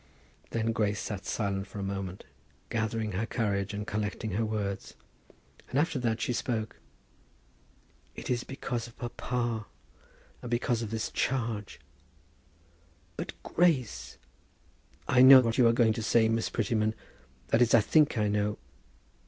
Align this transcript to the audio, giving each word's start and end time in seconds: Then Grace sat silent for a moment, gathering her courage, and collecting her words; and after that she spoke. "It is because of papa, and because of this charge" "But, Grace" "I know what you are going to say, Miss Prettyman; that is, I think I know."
Then 0.49 0.71
Grace 0.71 0.99
sat 0.99 1.27
silent 1.27 1.67
for 1.67 1.77
a 1.77 1.83
moment, 1.83 2.23
gathering 2.71 3.11
her 3.11 3.27
courage, 3.27 3.71
and 3.71 3.85
collecting 3.85 4.31
her 4.31 4.43
words; 4.43 4.95
and 5.69 5.77
after 5.77 5.99
that 5.99 6.19
she 6.19 6.33
spoke. 6.33 6.77
"It 8.15 8.27
is 8.27 8.43
because 8.43 8.87
of 8.87 8.97
papa, 8.97 9.67
and 10.41 10.49
because 10.49 10.81
of 10.81 10.89
this 10.89 11.11
charge" 11.11 11.79
"But, 13.15 13.33
Grace" 13.43 14.17
"I 15.07 15.21
know 15.21 15.39
what 15.39 15.59
you 15.59 15.67
are 15.67 15.71
going 15.71 15.93
to 15.93 16.01
say, 16.01 16.27
Miss 16.27 16.49
Prettyman; 16.49 16.95
that 17.49 17.61
is, 17.61 17.75
I 17.75 17.81
think 17.81 18.17
I 18.17 18.27
know." 18.27 18.57